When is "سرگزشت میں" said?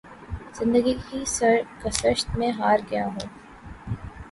1.27-2.51